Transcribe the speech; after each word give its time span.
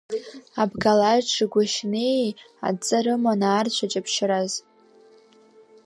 Абгалаџи 0.61 1.45
Гәашьанеии 1.51 2.31
адҵа 2.67 2.99
рыман 3.03 3.41
аарцә 3.47 3.81
аҷаԥшьараз. 3.85 4.53